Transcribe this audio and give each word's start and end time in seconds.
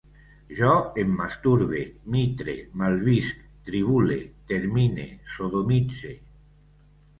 Jo 0.59 0.69
em 1.01 1.11
masturbe, 1.19 1.81
mitre, 2.15 2.57
malvisc, 2.83 3.45
tribule, 3.69 4.19
termine, 4.55 5.09
sodomitze 5.37 6.19